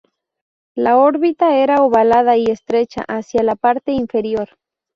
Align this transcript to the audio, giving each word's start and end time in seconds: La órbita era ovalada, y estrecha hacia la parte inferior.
La 0.73 0.97
órbita 0.97 1.57
era 1.57 1.83
ovalada, 1.83 2.35
y 2.35 2.45
estrecha 2.45 3.03
hacia 3.07 3.43
la 3.43 3.55
parte 3.55 3.91
inferior. 3.91 4.49